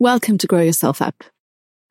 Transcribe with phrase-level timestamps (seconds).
[0.00, 1.22] Welcome to Grow Yourself Up.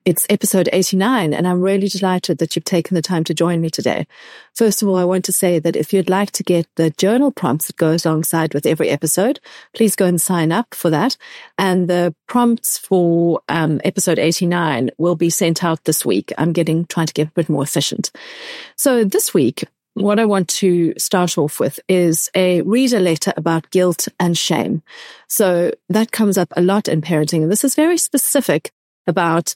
[0.04, 3.70] It's episode 89, and I'm really delighted that you've taken the time to join me
[3.70, 4.08] today.
[4.54, 7.32] First of all, I want to say that if you'd like to get the journal
[7.32, 9.40] prompts that goes alongside with every episode,
[9.74, 11.16] please go and sign up for that.
[11.58, 16.34] And the prompts for um, episode 89 will be sent out this week.
[16.38, 18.12] I'm getting, trying to get a bit more efficient.
[18.76, 19.64] So this week,
[19.96, 24.82] what I want to start off with is a reader letter about guilt and shame.
[25.28, 27.44] So that comes up a lot in parenting.
[27.44, 28.72] And this is very specific
[29.06, 29.56] about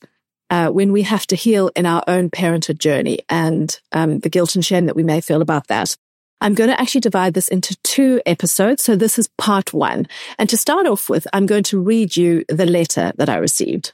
[0.50, 4.56] uh, when we have to heal in our own parenthood journey and um, the guilt
[4.56, 5.98] and shame that we may feel about that.
[6.40, 8.84] I'm going to actually divide this into two episodes.
[8.84, 10.08] So this is part one.
[10.38, 13.94] And to start off with, I'm going to read you the letter that I received.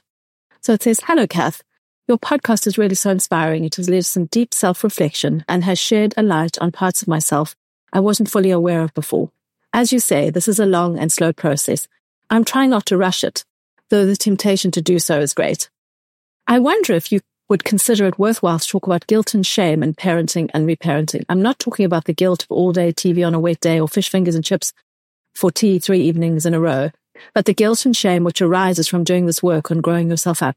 [0.60, 1.62] So it says, Hello, Cath.
[2.06, 3.64] Your podcast is really so inspiring.
[3.64, 7.00] It has led to some deep self reflection and has shed a light on parts
[7.00, 7.56] of myself
[7.94, 9.30] I wasn't fully aware of before.
[9.72, 11.88] As you say, this is a long and slow process.
[12.28, 13.44] I'm trying not to rush it,
[13.88, 15.70] though the temptation to do so is great.
[16.46, 19.96] I wonder if you would consider it worthwhile to talk about guilt and shame and
[19.96, 21.24] parenting and reparenting.
[21.28, 23.88] I'm not talking about the guilt of all day TV on a wet day or
[23.88, 24.72] fish fingers and chips
[25.34, 26.90] for tea three evenings in a row,
[27.32, 30.56] but the guilt and shame which arises from doing this work on growing yourself up.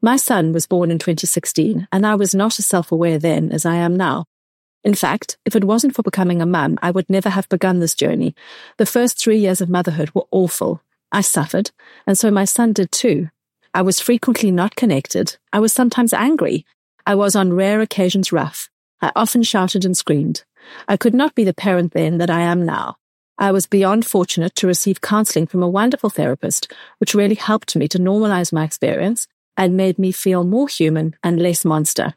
[0.00, 3.66] My son was born in 2016, and I was not as self aware then as
[3.66, 4.26] I am now.
[4.84, 7.96] In fact, if it wasn't for becoming a mum, I would never have begun this
[7.96, 8.36] journey.
[8.76, 10.82] The first three years of motherhood were awful.
[11.10, 11.72] I suffered,
[12.06, 13.30] and so my son did too.
[13.74, 15.36] I was frequently not connected.
[15.52, 16.64] I was sometimes angry.
[17.04, 18.70] I was on rare occasions rough.
[19.02, 20.44] I often shouted and screamed.
[20.86, 22.98] I could not be the parent then that I am now.
[23.36, 27.88] I was beyond fortunate to receive counseling from a wonderful therapist, which really helped me
[27.88, 29.26] to normalize my experience
[29.58, 32.14] and made me feel more human and less monster.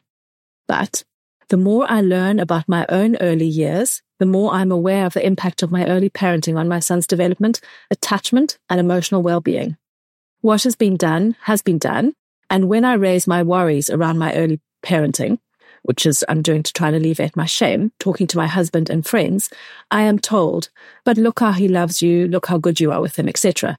[0.68, 1.04] But
[1.48, 5.26] the more I learn about my own early years, the more I'm aware of the
[5.26, 7.60] impact of my early parenting on my son's development,
[7.90, 9.76] attachment, and emotional well-being.
[10.40, 12.14] What has been done has been done.
[12.48, 15.38] And when I raise my worries around my early parenting,
[15.82, 19.04] which is I'm doing to try and alleviate my shame, talking to my husband and
[19.04, 19.50] friends,
[19.90, 20.68] I am told,
[21.04, 23.76] but look how he loves you, look how good you are with him, etc.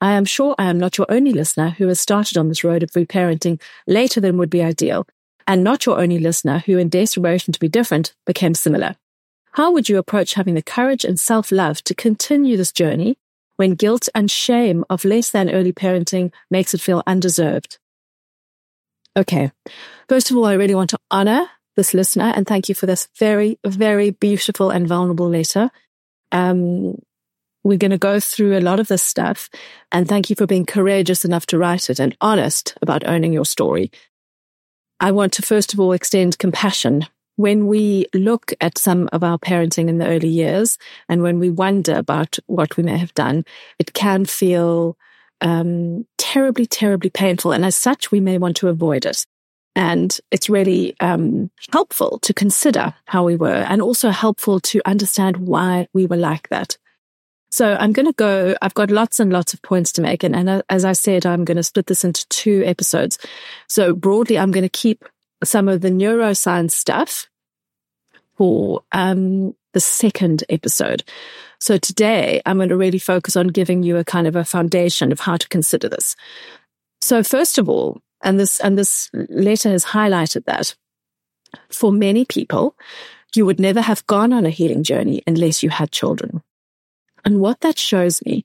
[0.00, 2.82] I am sure I am not your only listener who has started on this road
[2.82, 5.06] of reparenting later than would be ideal,
[5.46, 8.96] and not your only listener who, in desperation to be different, became similar.
[9.52, 13.18] How would you approach having the courage and self love to continue this journey
[13.56, 17.78] when guilt and shame of less than early parenting makes it feel undeserved?
[19.16, 19.50] Okay.
[20.08, 21.46] First of all, I really want to honor
[21.76, 25.70] this listener and thank you for this very, very beautiful and vulnerable letter.
[26.32, 27.02] Um,
[27.64, 29.50] we're going to go through a lot of this stuff.
[29.92, 33.44] And thank you for being courageous enough to write it and honest about owning your
[33.44, 33.90] story.
[34.98, 37.06] I want to first of all extend compassion.
[37.36, 40.76] When we look at some of our parenting in the early years
[41.08, 43.44] and when we wonder about what we may have done,
[43.78, 44.98] it can feel
[45.40, 47.52] um, terribly, terribly painful.
[47.52, 49.24] And as such, we may want to avoid it.
[49.74, 55.38] And it's really um, helpful to consider how we were and also helpful to understand
[55.38, 56.76] why we were like that.
[57.50, 60.22] So I'm going to go, I've got lots and lots of points to make.
[60.22, 63.18] And, and as I said, I'm going to split this into two episodes.
[63.66, 65.04] So broadly, I'm going to keep
[65.42, 67.28] some of the neuroscience stuff
[68.36, 71.02] for um, the second episode.
[71.58, 75.12] So today I'm going to really focus on giving you a kind of a foundation
[75.12, 76.16] of how to consider this.
[77.00, 80.74] So first of all, and this, and this letter has highlighted that
[81.70, 82.76] for many people,
[83.34, 86.42] you would never have gone on a healing journey unless you had children.
[87.24, 88.44] And what that shows me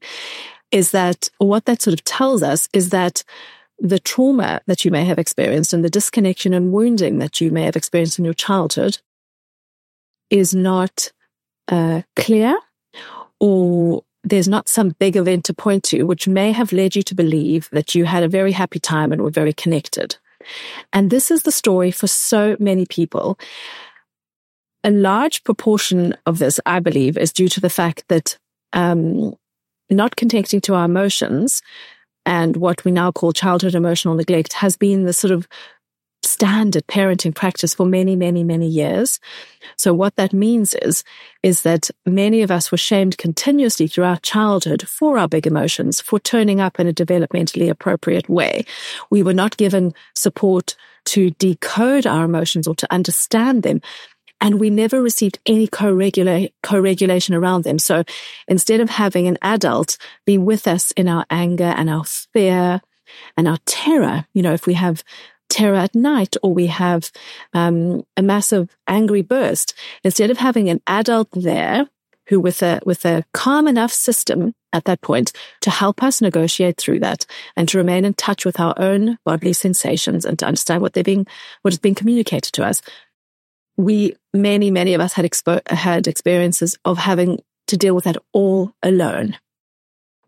[0.71, 3.23] is that, what that sort of tells us is that
[3.79, 7.63] the trauma that you may have experienced and the disconnection and wounding that you may
[7.63, 8.97] have experienced in your childhood
[10.29, 11.11] is not
[11.67, 12.57] uh, clear
[13.39, 17.15] or there's not some big event to point to, which may have led you to
[17.15, 20.17] believe that you had a very happy time and were very connected.
[20.91, 23.37] And this is the story for so many people.
[24.83, 28.37] A large proportion of this, I believe, is due to the fact that
[28.75, 29.33] um,
[29.89, 31.61] not connecting to our emotions
[32.25, 35.47] and what we now call childhood emotional neglect has been the sort of
[36.23, 39.19] standard parenting practice for many, many, many years.
[39.77, 41.03] So what that means is,
[41.43, 46.19] is that many of us were shamed continuously throughout childhood for our big emotions, for
[46.19, 48.65] turning up in a developmentally appropriate way.
[49.11, 50.75] We were not given support
[51.05, 53.81] to decode our emotions or to understand them.
[54.41, 57.79] And we never received any co-regula- co-regulation around them.
[57.79, 58.03] So
[58.47, 62.81] instead of having an adult be with us in our anger and our fear
[63.37, 65.03] and our terror, you know, if we have
[65.49, 67.11] terror at night or we have
[67.53, 69.73] um, a massive angry burst,
[70.03, 71.87] instead of having an adult there
[72.27, 75.31] who with a with a calm enough system at that point
[75.61, 79.53] to help us negotiate through that and to remain in touch with our own bodily
[79.53, 81.25] sensations and to understand what they're being
[81.61, 82.81] what is being communicated to us.
[83.77, 88.17] We many many of us had expo- had experiences of having to deal with that
[88.31, 89.37] all alone,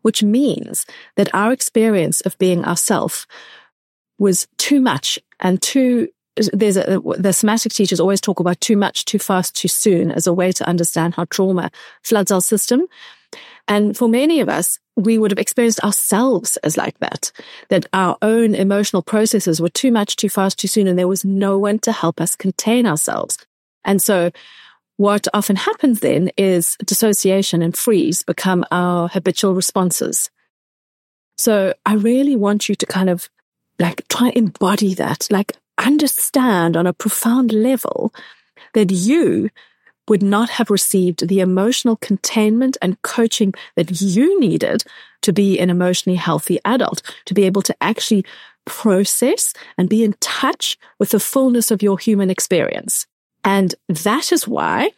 [0.01, 0.85] which means
[1.15, 3.27] that our experience of being ourself
[4.19, 6.09] was too much and too
[6.53, 10.27] there's a, the somatic teachers always talk about too much, too fast, too soon as
[10.27, 11.71] a way to understand how trauma
[12.03, 12.85] floods our system.
[13.67, 17.31] And for many of us, we would have experienced ourselves as like that,
[17.69, 21.23] that our own emotional processes were too much, too fast, too soon, and there was
[21.23, 23.37] no one to help us contain ourselves.
[23.85, 24.31] And so
[24.97, 30.31] what often happens then is dissociation and freeze become our habitual responses.
[31.37, 33.29] So I really want you to kind of
[33.77, 38.11] like try embody that, like understand on a profound level
[38.73, 39.51] that you
[40.07, 44.83] would not have received the emotional containment and coaching that you needed
[45.21, 48.25] to be an emotionally healthy adult, to be able to actually
[48.65, 53.07] process and be in touch with the fullness of your human experience.
[53.43, 54.91] And that is why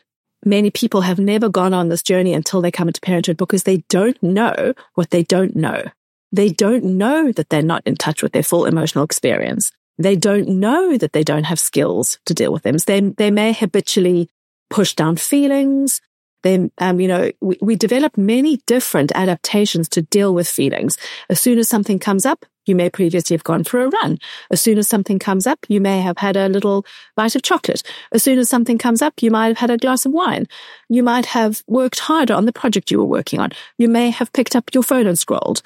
[0.44, 3.78] many people have never gone on this journey until they come into parenthood because they
[3.90, 5.84] don't know what they don't know.
[6.32, 9.72] They don't know that they're not in touch with their full emotional experience.
[9.98, 12.78] They don't know that they don't have skills to deal with them.
[12.78, 14.30] They, they may habitually
[14.70, 16.02] push down feelings.
[16.44, 20.98] They, um, you know, we, we develop many different adaptations to deal with feelings.
[21.30, 24.20] As soon as something comes up, you may previously have gone for a run.
[24.52, 26.86] As soon as something comes up, you may have had a little
[27.16, 27.84] bite of chocolate.
[28.14, 30.48] As soon as something comes up, you might have had a glass of wine.
[30.88, 33.50] You might have worked harder on the project you were working on.
[33.78, 35.62] You may have picked up your phone and scrolled.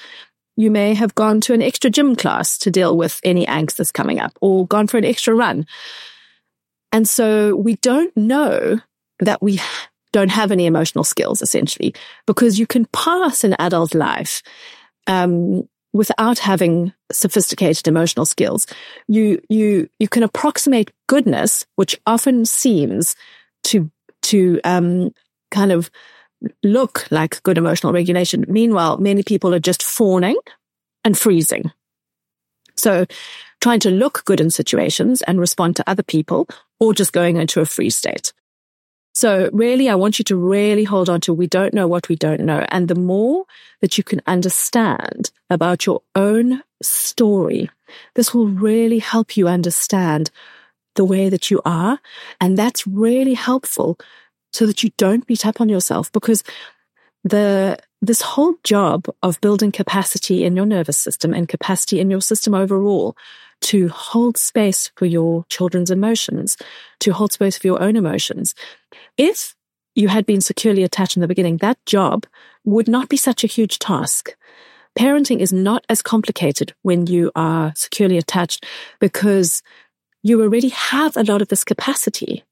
[0.55, 3.91] You may have gone to an extra gym class to deal with any angst that's
[3.91, 5.65] coming up or gone for an extra run.
[6.91, 8.79] And so we don't know
[9.23, 9.59] that we
[10.11, 11.93] don't have any emotional skills essentially
[12.27, 14.43] because you can pass an adult life,
[15.07, 18.65] um, without having sophisticated emotional skills.
[19.07, 23.15] You, you, you can approximate goodness, which often seems
[23.65, 23.91] to,
[24.23, 25.11] to, um,
[25.51, 25.91] kind of
[26.63, 28.43] look like good emotional regulation.
[28.47, 30.37] Meanwhile, many people are just fawning
[31.05, 31.71] and freezing.
[32.75, 33.05] So
[33.61, 36.47] trying to look good in situations and respond to other people
[36.79, 38.33] or just going into a freeze state.
[39.13, 42.15] So really, I want you to really hold on to we don't know what we
[42.15, 42.65] don't know.
[42.69, 43.45] And the more
[43.81, 47.69] that you can understand about your own story,
[48.15, 50.31] this will really help you understand
[50.95, 51.99] the way that you are.
[52.41, 53.97] And that's really helpful
[54.51, 56.43] so that you don't beat up on yourself because
[57.23, 62.21] the this whole job of building capacity in your nervous system and capacity in your
[62.21, 63.15] system overall
[63.63, 66.57] to hold space for your children's emotions,
[66.99, 68.53] to hold space for your own emotions.
[69.17, 69.55] If
[69.95, 72.25] you had been securely attached in the beginning, that job
[72.65, 74.35] would not be such a huge task.
[74.97, 78.65] Parenting is not as complicated when you are securely attached
[78.99, 79.63] because
[80.21, 82.43] you already have a lot of this capacity.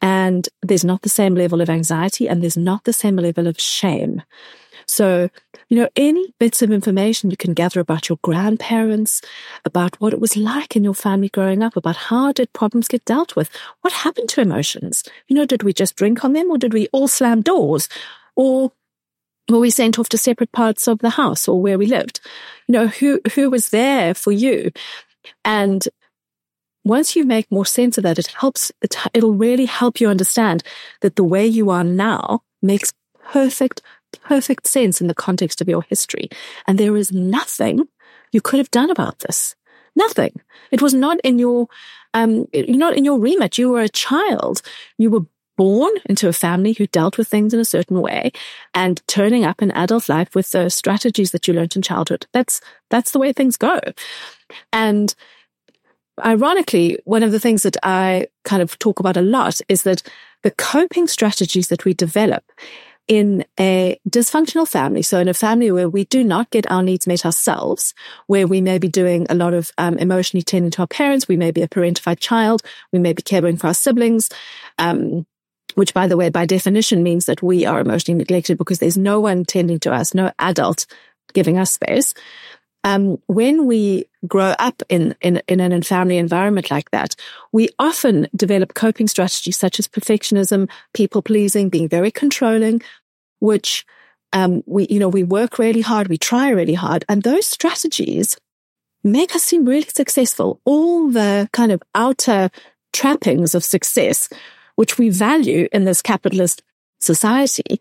[0.00, 3.60] And there's not the same level of anxiety and there's not the same level of
[3.60, 4.22] shame.
[4.88, 5.28] So,
[5.68, 9.20] you know, any bits of information you can gather about your grandparents,
[9.64, 13.04] about what it was like in your family growing up, about how did problems get
[13.04, 13.50] dealt with?
[13.82, 15.04] What happened to emotions?
[15.28, 17.88] You know, did we just drink on them or did we all slam doors?
[18.34, 18.72] Or
[19.48, 22.20] were we sent off to separate parts of the house or where we lived?
[22.66, 24.72] You know, who, who was there for you?
[25.44, 25.86] And
[26.84, 30.62] once you make more sense of that, it helps, it, it'll really help you understand
[31.02, 32.94] that the way you are now makes
[33.30, 33.82] perfect,
[34.22, 36.28] perfect sense in the context of your history.
[36.66, 37.88] And there is nothing
[38.32, 39.54] you could have done about this.
[39.96, 40.40] Nothing.
[40.70, 41.68] It was not in your,
[42.14, 43.58] um, not in your remit.
[43.58, 44.62] You were a child.
[44.96, 48.30] You were born into a family who dealt with things in a certain way
[48.74, 52.26] and turning up in adult life with the strategies that you learned in childhood.
[52.32, 52.60] That's,
[52.90, 53.80] that's the way things go.
[54.72, 55.14] And
[56.24, 60.02] ironically, one of the things that I kind of talk about a lot is that
[60.44, 62.44] the coping strategies that we develop
[63.08, 67.06] in a dysfunctional family, so in a family where we do not get our needs
[67.06, 67.94] met ourselves,
[68.26, 71.36] where we may be doing a lot of um, emotionally tending to our parents, we
[71.36, 72.62] may be a parentified child,
[72.92, 74.28] we may be caring for our siblings,
[74.76, 75.26] um,
[75.74, 79.20] which by the way, by definition means that we are emotionally neglected because there's no
[79.20, 80.86] one tending to us, no adult
[81.32, 82.12] giving us space.
[82.84, 87.16] Um, when we grow up in, in, in an family environment like that,
[87.52, 92.82] we often develop coping strategies such as perfectionism, people pleasing, being very controlling,
[93.40, 93.84] which,
[94.32, 97.04] um, we, you know, we work really hard, we try really hard.
[97.08, 98.36] And those strategies
[99.04, 100.60] make us seem really successful.
[100.64, 102.50] All the kind of outer
[102.92, 104.28] trappings of success
[104.78, 106.62] which we value in this capitalist
[107.00, 107.80] society,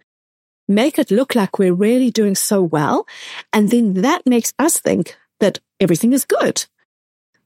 [0.67, 3.05] make it look like we're really doing so well.
[3.53, 6.65] And then that makes us think that everything is good.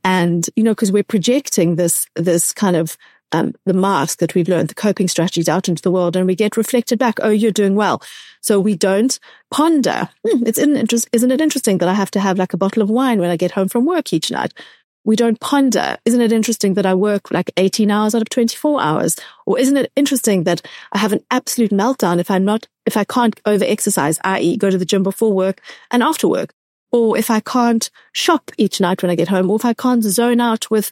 [0.05, 2.97] And, you know, because we're projecting this, this kind of,
[3.31, 6.35] um, the mask that we've learned, the coping strategies out into the world and we
[6.35, 7.19] get reflected back.
[7.21, 8.01] Oh, you're doing well.
[8.41, 9.19] So we don't
[9.51, 10.09] ponder.
[10.27, 13.19] Hmm, it's isn't it interesting that I have to have like a bottle of wine
[13.19, 14.53] when I get home from work each night?
[15.03, 15.97] we don't ponder.
[16.05, 19.15] Isn't it interesting that I work like 18 hours out of 24 hours?
[19.45, 20.61] Or isn't it interesting that
[20.91, 24.57] I have an absolute meltdown if I'm not, if I can't over exercise, i.e.
[24.57, 26.53] go to the gym before work and after work?
[26.91, 30.03] Or if I can't shop each night when I get home, or if I can't
[30.03, 30.91] zone out with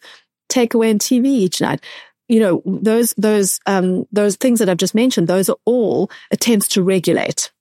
[0.50, 1.84] takeaway and TV each night.
[2.30, 6.70] You know, those, those, um, those things that I've just mentioned, those are all attempts
[6.70, 7.52] to regulate.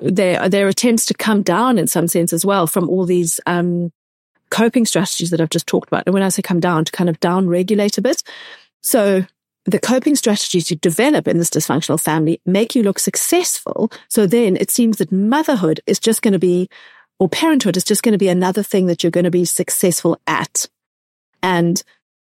[0.00, 3.92] They're, they're attempts to come down in some sense as well from all these, um,
[4.50, 6.04] coping strategies that I've just talked about.
[6.06, 8.22] And when I say come down, to kind of down regulate a bit.
[8.82, 9.24] So
[9.64, 13.90] the coping strategies you develop in this dysfunctional family make you look successful.
[14.08, 16.68] So then it seems that motherhood is just going to be,
[17.18, 20.20] or parenthood is just going to be another thing that you're going to be successful
[20.26, 20.66] at.
[21.42, 21.82] And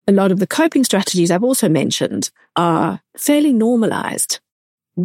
[0.07, 4.39] a lot of the coping strategies I've also mentioned are fairly normalized.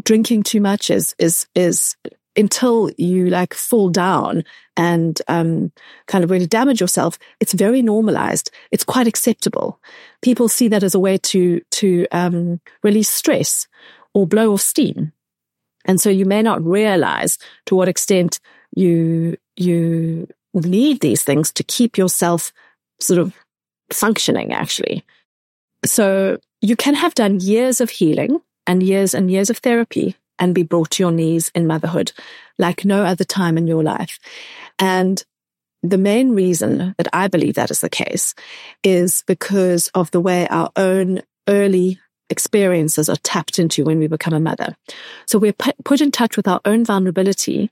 [0.02, 1.96] Drinking too much is, is, is
[2.38, 4.44] until you like fall down
[4.76, 5.72] and um,
[6.06, 8.50] kind of really damage yourself, it's very normalized.
[8.70, 9.80] It's quite acceptable.
[10.22, 13.66] People see that as a way to to um, release stress
[14.14, 15.12] or blow off steam,
[15.84, 18.38] and so you may not realize to what extent
[18.74, 22.52] you you need these things to keep yourself
[23.00, 23.34] sort of
[23.92, 24.52] functioning.
[24.52, 25.04] Actually,
[25.84, 30.54] so you can have done years of healing and years and years of therapy and
[30.54, 32.12] be brought to your knees in motherhood
[32.58, 34.18] like no other time in your life.
[34.78, 35.22] And
[35.82, 38.34] the main reason that I believe that is the case
[38.82, 44.34] is because of the way our own early experiences are tapped into when we become
[44.34, 44.76] a mother.
[45.26, 45.54] So we're
[45.84, 47.70] put in touch with our own vulnerability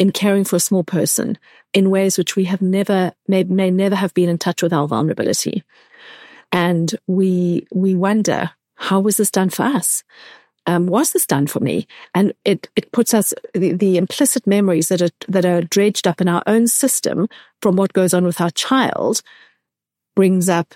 [0.00, 1.38] in caring for a small person
[1.72, 4.88] in ways which we have never, may, may never have been in touch with our
[4.88, 5.62] vulnerability.
[6.50, 10.02] And we, we wonder, how was this done for us?
[10.66, 11.86] um, was this done for me?
[12.14, 16.20] And it, it puts us the, the, implicit memories that are, that are dredged up
[16.20, 17.28] in our own system
[17.60, 19.22] from what goes on with our child
[20.14, 20.74] brings up,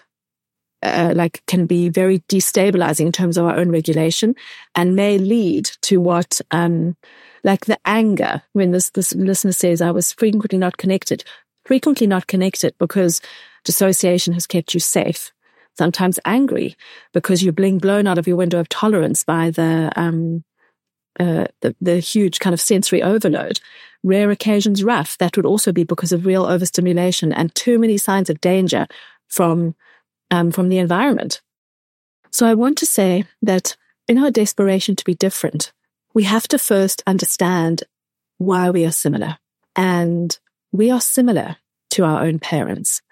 [0.83, 4.35] uh, like can be very destabilizing in terms of our own regulation
[4.75, 6.97] and may lead to what, um,
[7.45, 11.25] like the anger when this, this listener says, I was frequently not connected,
[11.65, 13.21] frequently not connected because
[13.65, 15.31] dissociation has kept you safe
[15.77, 16.77] sometimes angry
[17.13, 20.45] because you're being blown out of your window of tolerance by the, um,
[21.19, 23.61] uh, the, the huge kind of sensory overload.
[24.03, 25.19] Rare occasions rough.
[25.19, 28.87] That would also be because of real overstimulation and too many signs of danger
[29.29, 29.75] from,
[30.31, 31.41] um, from the environment.
[32.31, 33.77] So I want to say that
[34.09, 35.73] in our desperation to be different,
[36.15, 37.83] we have to first understand
[38.39, 39.37] why we are similar.
[39.77, 40.37] And
[40.73, 41.57] we are similar
[41.91, 43.03] to our own parents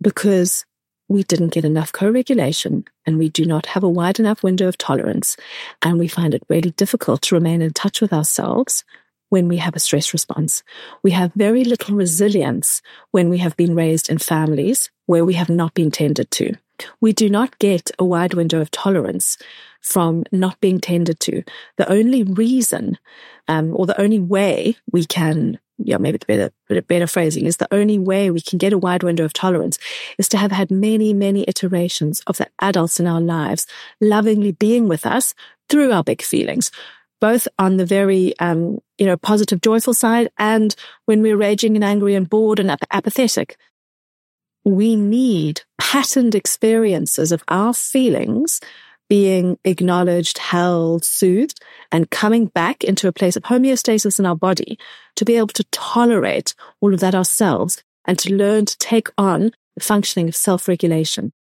[0.00, 0.64] because
[1.08, 4.78] we didn't get enough co-regulation and we do not have a wide enough window of
[4.78, 5.36] tolerance.
[5.82, 8.84] And we find it really difficult to remain in touch with ourselves
[9.30, 10.62] when we have a stress response.
[11.02, 15.48] We have very little resilience when we have been raised in families where we have
[15.48, 16.54] not been tended to.
[17.00, 19.38] We do not get a wide window of tolerance
[19.80, 21.42] from not being tended to.
[21.76, 22.98] The only reason,
[23.48, 27.72] um, or the only way we can, yeah, maybe the better, better phrasing is the
[27.72, 29.78] only way we can get a wide window of tolerance
[30.18, 33.66] is to have had many, many iterations of the adults in our lives
[34.00, 35.34] lovingly being with us
[35.68, 36.70] through our big feelings,
[37.20, 40.74] both on the very, um, you know, positive, joyful side and
[41.06, 43.56] when we're raging and angry and bored and ap- apathetic.
[44.64, 48.60] We need patterned experiences of our feelings
[49.08, 51.58] being acknowledged, held, soothed,
[51.90, 54.78] and coming back into a place of homeostasis in our body
[55.16, 59.50] to be able to tolerate all of that ourselves and to learn to take on
[59.74, 61.32] the functioning of self-regulation.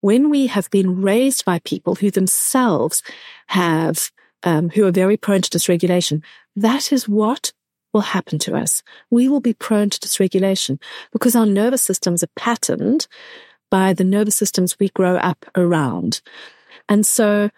[0.00, 3.02] When we have been raised by people who themselves
[3.48, 4.10] have,
[4.44, 6.22] um, who are very prone to dysregulation,
[6.56, 7.52] that is what
[7.92, 8.82] will happen to us.
[9.10, 10.80] We will be prone to dysregulation
[11.12, 13.06] because our nervous systems are patterned
[13.70, 16.20] by the nervous systems we grow up around.
[16.88, 17.50] And so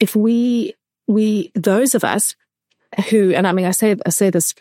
[0.00, 0.74] if we,
[1.06, 2.36] we, those of us
[3.10, 4.54] who, and I mean, I say, I say this,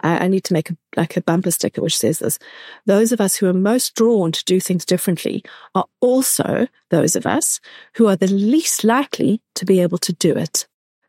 [0.00, 2.38] I, I need to make a, like a bumper sticker which says this.
[2.86, 7.26] Those of us who are most drawn to do things differently are also those of
[7.26, 7.60] us
[7.94, 10.66] who are the least likely to be able to do it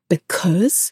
[0.10, 0.92] because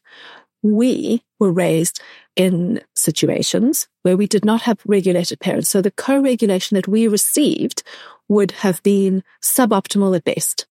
[0.64, 2.02] we were raised
[2.38, 5.70] in situations where we did not have regulated parents.
[5.70, 7.84] So the co-regulation that we received
[8.30, 10.68] would have been suboptimal at best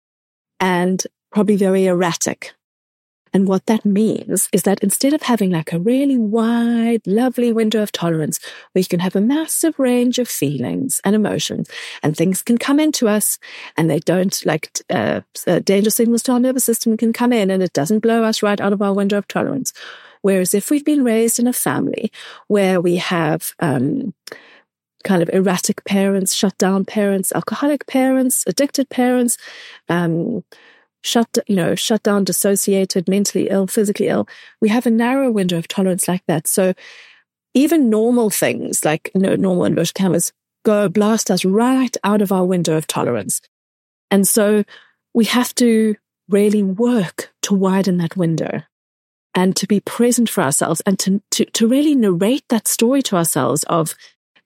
[0.61, 2.55] and probably very erratic.
[3.33, 7.83] And what that means is that instead of having like a really wide, lovely window
[7.83, 8.39] of tolerance
[8.73, 11.69] where you can have a massive range of feelings and emotions
[12.03, 13.39] and things can come into us
[13.77, 17.51] and they don't like uh, uh, danger signals to our nervous system can come in
[17.51, 19.73] and it doesn't blow us right out of our window of tolerance.
[20.23, 22.11] Whereas if we've been raised in a family
[22.49, 24.15] where we have, um,
[25.05, 29.39] kind of erratic parents, shut down parents, alcoholic parents, addicted parents,
[29.89, 30.43] um,
[31.03, 34.29] shut, you know, shut down, dissociated, mentally ill, physically ill.
[34.61, 36.49] We have a narrow window of tolerance like that.
[36.49, 36.75] So
[37.55, 40.33] even normal things like you know, normal inverted cameras
[40.65, 43.41] go blast us right out of our window of tolerance.
[44.11, 44.65] And so
[45.15, 45.95] we have to
[46.29, 48.63] really work to widen that window
[49.37, 53.17] and to be present for ourselves and to, to, to really narrate that story to
[53.17, 53.95] ourselves of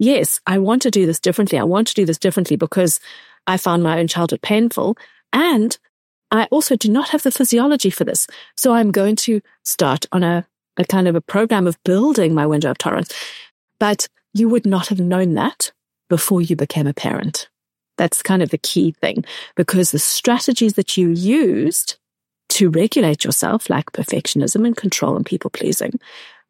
[0.00, 1.58] yes, I want to do this differently.
[1.58, 2.98] I want to do this differently because
[3.46, 4.98] I found my own childhood painful.
[5.32, 5.78] And
[6.32, 8.26] I also do not have the physiology for this.
[8.56, 12.46] So I'm going to start on a, a kind of a program of building my
[12.46, 13.14] window of tolerance.
[13.78, 15.72] But you would not have known that
[16.08, 17.48] before you became a parent.
[17.96, 19.24] That's kind of the key thing
[19.56, 21.96] because the strategies that you used
[22.50, 25.98] to regulate yourself, like perfectionism and control and people pleasing,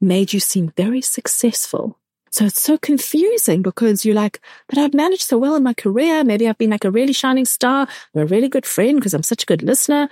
[0.00, 5.22] made you seem very successful so it's so confusing because you're like, but I've managed
[5.22, 6.22] so well in my career.
[6.22, 7.88] Maybe I've been like a really shining star.
[8.14, 10.08] I'm a really good friend because I'm such a good listener.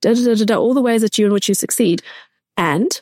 [0.00, 2.02] Da, da, da, da, all the ways that you in which you succeed.
[2.56, 3.00] And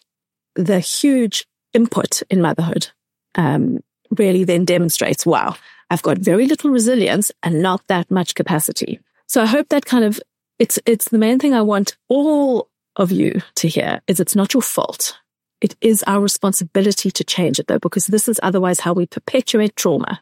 [0.56, 2.88] the huge input in motherhood
[3.36, 3.78] um,
[4.10, 5.54] really then demonstrates, wow,
[5.88, 8.98] I've got very little resilience and not that much capacity.
[9.28, 10.20] So I hope that kind of
[10.58, 14.54] it's it's the main thing I want all of you to hear is it's not
[14.54, 15.18] your fault.
[15.60, 19.74] It is our responsibility to change it though, because this is otherwise how we perpetuate
[19.76, 20.20] trauma,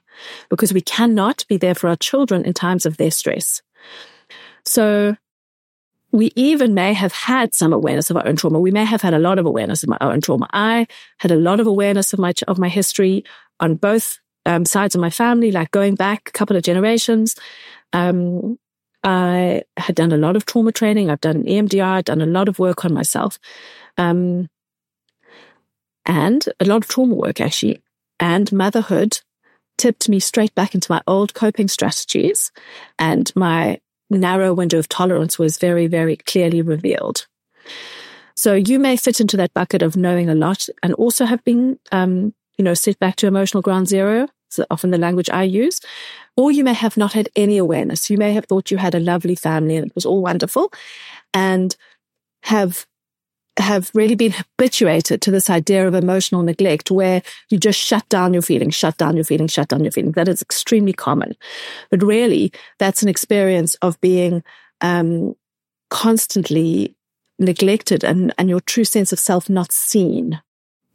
[0.49, 3.63] because we cannot be there for our children in times of their stress.
[4.65, 5.17] So
[6.13, 8.59] we even may have had some awareness of our own trauma.
[8.59, 10.49] We may have had a lot of awareness of my own trauma.
[10.53, 10.87] I
[11.19, 13.25] had a lot of awareness of my, of my history
[13.61, 17.35] on both um, sides of my family, like going back a couple of generations.
[17.93, 18.59] Um,
[19.07, 21.11] I had done a lot of trauma training.
[21.11, 23.39] I've done EMDR, I've done a lot of work on myself.
[23.97, 24.49] Um,
[26.05, 27.83] and a lot of trauma work actually
[28.19, 29.21] and motherhood
[29.79, 32.51] tipped me straight back into my old coping strategies
[32.99, 37.27] and my narrow window of tolerance was very, very clearly revealed.
[38.35, 41.79] So you may fit into that bucket of knowing a lot and also have been,
[41.93, 44.29] um, you know, set back to emotional ground zero.
[44.49, 45.81] So often the language I use.
[46.37, 48.11] Or you may have not had any awareness.
[48.11, 50.73] You may have thought you had a lovely family and it was all wonderful
[51.33, 51.77] and
[52.45, 52.87] have
[53.59, 58.35] have really been habituated to this idea of emotional neglect where you just shut down
[58.35, 60.15] your feelings, shut down your feelings, shut down your feelings.
[60.15, 61.35] That is extremely common.
[61.91, 64.43] But really, that's an experience of being
[64.83, 65.35] um,
[65.89, 66.95] constantly
[67.39, 70.41] neglected and, and your true sense of self not seen.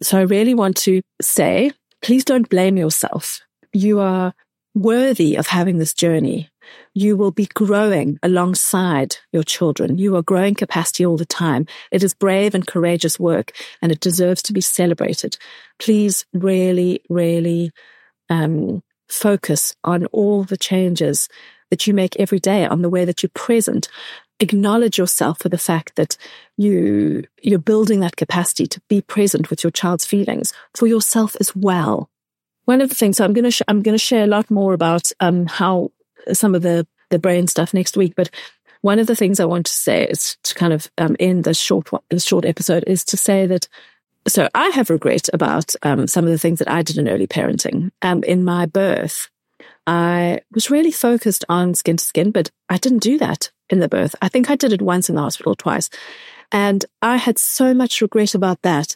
[0.01, 3.41] So I really want to say, please don't blame yourself.
[3.73, 4.33] You are
[4.73, 6.51] worthy of having this journey
[6.93, 9.97] you will be growing alongside your children.
[9.97, 11.65] You are growing capacity all the time.
[11.91, 15.37] It is brave and courageous work and it deserves to be celebrated.
[15.79, 17.71] Please really, really,
[18.29, 21.27] um, focus on all the changes
[21.69, 23.87] that you make every day, on the way that you're present.
[24.41, 26.17] Acknowledge yourself for the fact that
[26.57, 31.55] you, you're building that capacity to be present with your child's feelings for yourself as
[31.55, 32.09] well.
[32.65, 34.51] One of the things, so I'm going to, sh- I'm going to share a lot
[34.51, 35.91] more about, um, how
[36.33, 38.29] some of the, the brain stuff next week, but
[38.81, 41.59] one of the things I want to say is to kind of um, end this
[41.59, 43.67] short this short episode is to say that
[44.27, 47.25] so I have regret about um, some of the things that I did in early
[47.25, 47.91] parenting.
[48.03, 49.29] Um, in my birth,
[49.87, 53.89] I was really focused on skin to skin, but I didn't do that in the
[53.89, 54.15] birth.
[54.21, 55.89] I think I did it once in the hospital, twice,
[56.51, 58.95] and I had so much regret about that.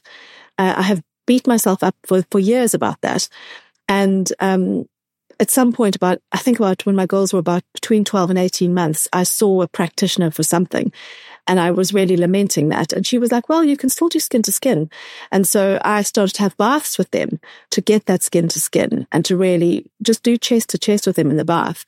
[0.57, 3.29] Uh, I have beat myself up for for years about that,
[3.87, 4.87] and um,
[5.39, 8.39] at some point about, I think about when my girls were about between 12 and
[8.39, 10.91] 18 months, I saw a practitioner for something
[11.47, 12.93] and I was really lamenting that.
[12.93, 14.89] And she was like, well, you can still do skin to skin.
[15.31, 17.39] And so I started to have baths with them
[17.71, 21.15] to get that skin to skin and to really just do chest to chest with
[21.15, 21.85] them in the bath.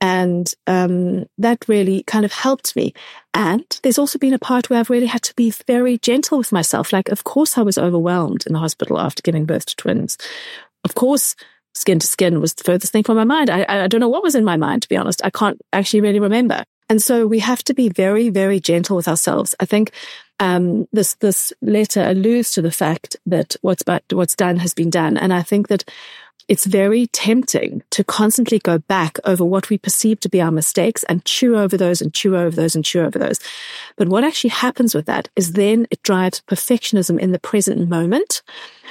[0.00, 2.92] And um, that really kind of helped me.
[3.32, 6.52] And there's also been a part where I've really had to be very gentle with
[6.52, 6.92] myself.
[6.92, 10.18] Like, of course, I was overwhelmed in the hospital after giving birth to twins.
[10.84, 11.34] Of course,
[11.74, 13.50] skin to skin was the furthest thing from my mind.
[13.50, 15.24] I, I don't know what was in my mind, to be honest.
[15.24, 16.64] I can't actually really remember.
[16.88, 19.54] And so we have to be very, very gentle with ourselves.
[19.58, 19.90] I think
[20.38, 24.90] um, this this letter alludes to the fact that what's about, what's done has been
[24.90, 25.90] done, and I think that
[26.48, 31.02] it's very tempting to constantly go back over what we perceive to be our mistakes
[31.04, 33.40] and chew over those and chew over those and chew over those.
[33.96, 38.42] But what actually happens with that is then it drives perfectionism in the present moment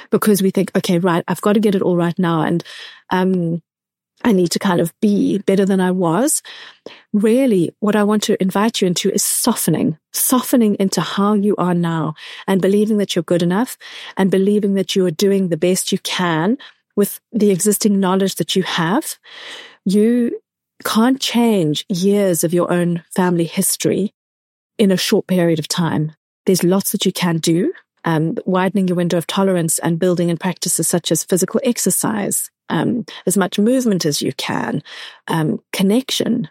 [0.10, 2.42] because we think, okay, right, I've got to get it all right now.
[2.42, 2.64] And,
[3.10, 3.62] um,
[4.24, 6.42] I need to kind of be better than I was.
[7.14, 11.74] Really, what I want to invite you into is softening, softening into how you are
[11.74, 12.16] now
[12.48, 13.78] and believing that you're good enough
[14.18, 16.58] and believing that you are doing the best you can
[16.96, 19.18] with the existing knowledge that you have.
[19.86, 20.40] You
[20.84, 24.14] can't change years of your own family history
[24.78, 26.14] in a short period of time.
[26.46, 27.74] There's lots that you can do.
[28.08, 33.04] Um, widening your window of tolerance and building in practices such as physical exercise, um,
[33.26, 34.84] as much movement as you can,
[35.28, 36.48] um, connection,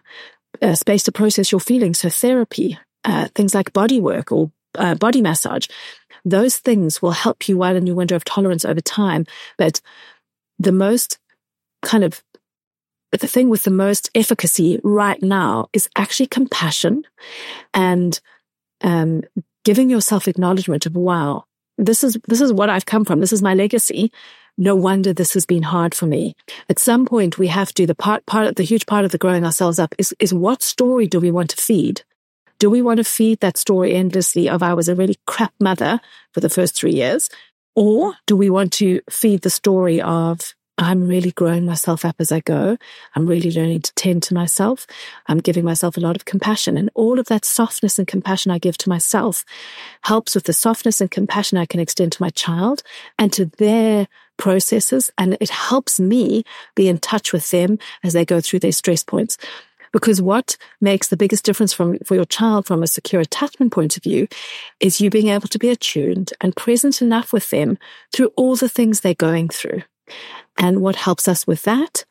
[0.61, 4.95] uh, space to process your feelings, so therapy, uh, things like body work or uh,
[4.95, 5.67] body massage.
[6.25, 9.25] Those things will help you widen your window of tolerance over time.
[9.57, 9.79] But
[10.59, 11.19] the most
[11.81, 12.23] kind of
[13.11, 17.03] the thing with the most efficacy right now is actually compassion
[17.73, 18.19] and
[18.81, 19.21] um,
[19.63, 21.45] giving yourself acknowledgement of wow
[21.77, 23.19] this is this is what i've come from.
[23.19, 24.11] This is my legacy.
[24.57, 26.35] No wonder this has been hard for me.
[26.69, 29.17] At some point we have to the part part of the huge part of the
[29.17, 32.03] growing ourselves up is is what story do we want to feed?
[32.59, 35.99] Do we want to feed that story endlessly of i was a really crap mother
[36.33, 37.29] for the first three years
[37.75, 42.33] or do we want to feed the story of I'm really growing myself up as
[42.33, 42.77] I go.
[43.15, 44.85] I'm really learning to tend to myself.
[45.27, 48.57] I'm giving myself a lot of compassion and all of that softness and compassion I
[48.57, 49.45] give to myself
[50.01, 52.83] helps with the softness and compassion I can extend to my child
[53.17, 55.11] and to their processes.
[55.17, 56.43] And it helps me
[56.75, 59.37] be in touch with them as they go through their stress points.
[59.95, 63.95] Because what makes the biggest difference from, for your child from a secure attachment point
[63.95, 64.27] of view
[64.81, 67.77] is you being able to be attuned and present enough with them
[68.11, 69.83] through all the things they're going through.
[70.57, 72.03] And what helps us with that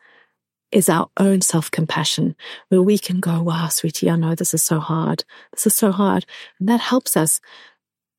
[0.73, 2.37] is our own self compassion,
[2.71, 5.25] where we can go, wow, sweetie, I know this is so hard.
[5.53, 6.25] This is so hard.
[6.59, 7.39] And that helps us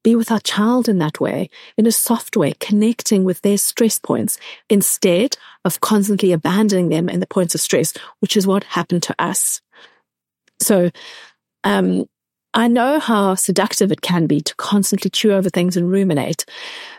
[0.06, 3.98] be with our child in that way, in a soft way, connecting with their stress
[3.98, 4.38] points
[4.70, 9.16] instead of constantly abandoning them in the points of stress, which is what happened to
[9.18, 9.62] us.
[10.62, 10.92] So,
[11.64, 12.06] um,
[12.54, 16.46] I know how seductive it can be to constantly chew over things and ruminate,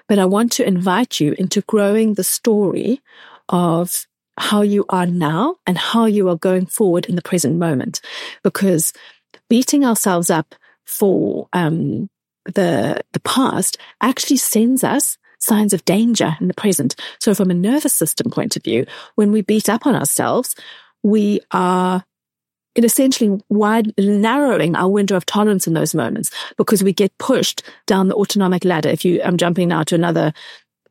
[0.08, 3.00] but I want to invite you into growing the story
[3.48, 8.00] of how you are now and how you are going forward in the present moment,
[8.42, 8.92] because
[9.48, 12.10] beating ourselves up for um,
[12.54, 16.96] the, the past actually sends us signs of danger in the present.
[17.20, 20.54] So from a nervous system point of view, when we beat up on ourselves,
[21.02, 22.04] we are
[22.74, 28.08] essentially wide, narrowing our window of tolerance in those moments because we get pushed down
[28.08, 28.88] the autonomic ladder.
[28.88, 30.32] If you, I'm jumping now to another,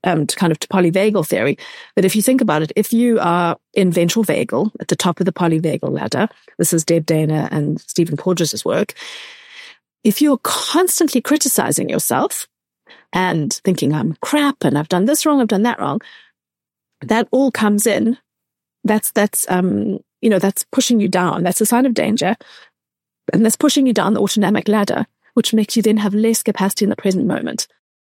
[0.04, 1.58] um, to kind of to polyvagal theory.
[1.96, 5.20] But if you think about it, if you are in ventral vagal at the top
[5.20, 8.94] of the polyvagal ladder, this is Deb Dana and Stephen Porges' work
[10.06, 12.48] if you're constantly criticizing yourself
[13.12, 16.00] and thinking, I'm crap and I've done this wrong, I've done that wrong,
[17.02, 18.18] that all comes in.
[18.84, 21.44] That's, that's, um, you know, that's pushing you down.
[21.44, 22.36] That's a sign of danger.
[23.34, 26.86] And that's pushing you down the autonomic ladder, which makes you then have less capacity
[26.86, 27.68] in the present moment.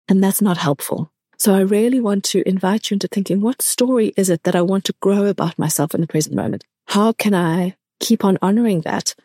[0.10, 1.10] And that's not helpful.
[1.38, 4.62] So I really want to invite you into thinking, what story is it that I
[4.62, 6.66] want to grow about myself in the present moment?
[6.88, 9.16] How can I keep on honoring that.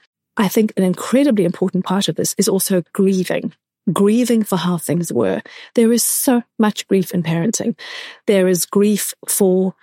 [0.40, 3.52] I think an incredibly important part of this is also grieving,
[3.92, 5.42] grieving for how things were.
[5.74, 7.78] There is so much grief in parenting.
[8.26, 9.74] There is grief for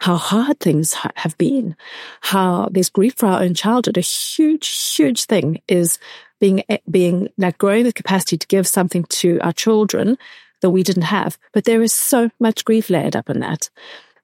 [0.00, 1.76] how hard things ha- have been,
[2.22, 3.98] how there's grief for our own childhood.
[3.98, 5.98] A huge, huge thing is
[6.40, 10.16] being, eh, being like growing the capacity to give something to our children
[10.62, 11.36] that we didn't have.
[11.52, 13.68] But there is so much grief layered up in that.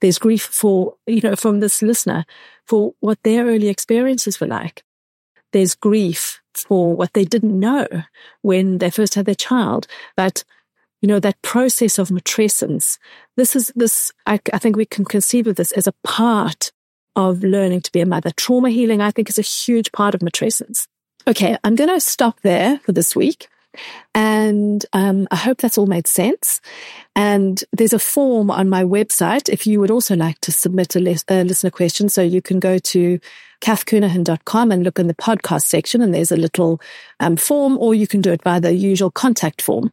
[0.01, 2.25] There's grief for, you know, from this listener
[2.67, 4.83] for what their early experiences were like.
[5.55, 7.87] There's grief for what they didn't know
[8.43, 9.87] when they first had their child.
[10.17, 10.43] But,
[11.01, 12.99] you know, that process of matrescence,
[13.37, 16.73] this is this, I, I think we can conceive of this as a part
[17.15, 18.33] of learning to be a mother.
[18.37, 20.89] Trauma healing, I think, is a huge part of matrescence.
[21.29, 23.49] Okay, I'm going to stop there for this week.
[24.15, 26.61] And um, I hope that's all made sense.
[27.17, 31.01] And there's a form on my website if you would also like to submit a,
[31.01, 32.09] les- a listener question.
[32.09, 33.19] So you can go to
[33.61, 36.81] cathcounihan.com and look in the podcast section, and there's a little
[37.21, 39.93] um, form, or you can do it by the usual contact form.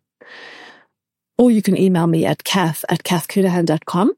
[1.38, 4.14] Or you can email me at cath at cathcounihan.com.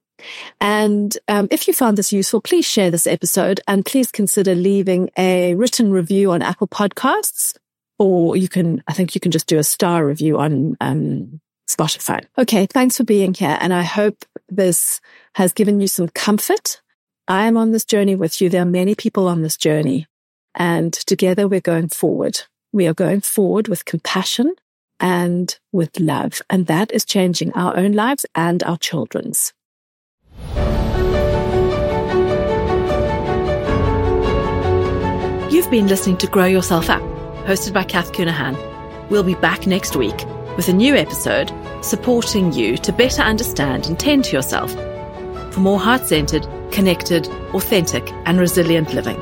[0.62, 5.10] And um, if you found this useful, please share this episode and please consider leaving
[5.17, 7.56] a written review on Apple Podcasts
[7.99, 12.25] or you can, I think you can just do a star review on um, Spotify.
[12.38, 13.58] Okay, thanks for being here.
[13.60, 14.99] And I hope this
[15.36, 16.82] has given you some comfort.
[17.27, 18.49] I am on this journey with you.
[18.49, 20.08] There are many people on this journey.
[20.56, 22.41] And together we're going forward.
[22.71, 24.53] We are going forward with compassion
[24.99, 26.41] and with love.
[26.49, 29.53] And that is changing our own lives and our children's.
[35.51, 37.12] You've been listening to Grow Yourself Up
[37.45, 38.58] hosted by Cath Counihan.
[39.10, 40.25] We'll be back next week
[40.56, 41.51] with a new episode
[41.82, 44.71] supporting you to better understand and tend to yourself
[45.53, 49.21] for more heart centered, connected, authentic, and resilient living.